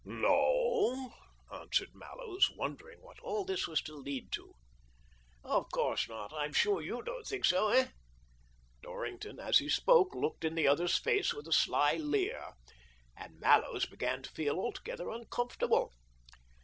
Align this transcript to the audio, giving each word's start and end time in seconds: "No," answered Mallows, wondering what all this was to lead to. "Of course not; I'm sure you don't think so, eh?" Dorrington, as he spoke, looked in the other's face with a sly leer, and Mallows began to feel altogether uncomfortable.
"No," 0.03 1.13
answered 1.53 1.93
Mallows, 1.93 2.49
wondering 2.55 3.03
what 3.03 3.19
all 3.19 3.45
this 3.45 3.67
was 3.67 3.83
to 3.83 3.93
lead 3.93 4.31
to. 4.31 4.55
"Of 5.43 5.69
course 5.69 6.09
not; 6.09 6.33
I'm 6.33 6.53
sure 6.53 6.81
you 6.81 7.03
don't 7.03 7.27
think 7.27 7.45
so, 7.45 7.67
eh?" 7.69 7.89
Dorrington, 8.81 9.39
as 9.39 9.59
he 9.59 9.69
spoke, 9.69 10.15
looked 10.15 10.43
in 10.43 10.55
the 10.55 10.67
other's 10.67 10.97
face 10.97 11.35
with 11.35 11.45
a 11.47 11.53
sly 11.53 11.97
leer, 11.97 12.53
and 13.15 13.39
Mallows 13.39 13.85
began 13.85 14.23
to 14.23 14.31
feel 14.31 14.55
altogether 14.55 15.11
uncomfortable. 15.11 15.93